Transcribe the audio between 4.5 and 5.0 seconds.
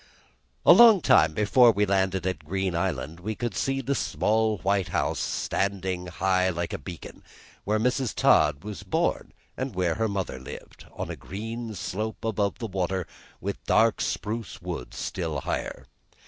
white